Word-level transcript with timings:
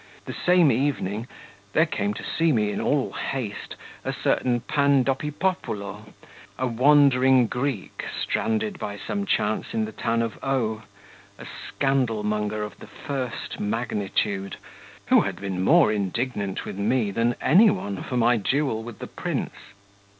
The 0.25 0.33
same 0.33 0.71
evening, 0.71 1.27
there 1.73 1.85
came 1.85 2.15
to 2.15 2.23
see 2.23 2.51
me 2.51 2.71
in 2.71 2.81
all 2.81 3.11
haste 3.11 3.75
a 4.03 4.11
certain 4.11 4.61
Pandopipopulo, 4.61 6.13
a 6.57 6.65
wandering 6.65 7.45
Greek, 7.45 8.03
stranded 8.19 8.79
by 8.79 8.97
some 8.97 9.27
chance 9.27 9.75
in 9.75 9.85
the 9.85 9.91
town 9.91 10.23
of 10.23 10.39
O, 10.43 10.81
a 11.37 11.45
scandalmonger 11.45 12.63
of 12.63 12.79
the 12.79 12.87
first 12.87 13.59
magnitude, 13.59 14.57
who 15.05 15.21
had 15.21 15.35
been 15.39 15.63
more 15.63 15.91
indignant 15.91 16.65
with 16.65 16.79
me 16.79 17.11
than 17.11 17.35
any 17.39 17.69
one 17.69 18.01
for 18.01 18.17
my 18.17 18.37
duel 18.37 18.81
with 18.81 18.97
the 18.97 19.05
prince. 19.05 19.53